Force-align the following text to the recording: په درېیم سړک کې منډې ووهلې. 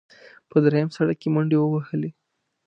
په 0.49 0.57
درېیم 0.65 0.89
سړک 0.97 1.17
کې 1.21 1.29
منډې 1.33 1.57
ووهلې. 1.59 2.11